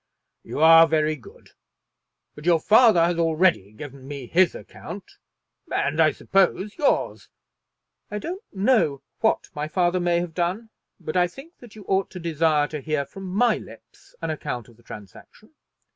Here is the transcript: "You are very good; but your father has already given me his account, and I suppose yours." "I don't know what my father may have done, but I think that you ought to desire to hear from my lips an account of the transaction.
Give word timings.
"You 0.41 0.61
are 0.61 0.87
very 0.87 1.15
good; 1.15 1.51
but 2.33 2.43
your 2.47 2.59
father 2.59 3.05
has 3.05 3.19
already 3.19 3.71
given 3.71 4.07
me 4.07 4.25
his 4.25 4.55
account, 4.55 5.19
and 5.71 6.01
I 6.01 6.09
suppose 6.11 6.75
yours." 6.75 7.29
"I 8.09 8.17
don't 8.17 8.41
know 8.51 9.03
what 9.19 9.49
my 9.53 9.67
father 9.67 9.99
may 9.99 10.19
have 10.19 10.33
done, 10.33 10.71
but 10.99 11.15
I 11.15 11.27
think 11.27 11.59
that 11.59 11.75
you 11.75 11.83
ought 11.87 12.09
to 12.09 12.19
desire 12.19 12.67
to 12.69 12.81
hear 12.81 13.05
from 13.05 13.25
my 13.25 13.57
lips 13.57 14.15
an 14.23 14.31
account 14.31 14.67
of 14.69 14.77
the 14.77 14.81
transaction. 14.81 15.53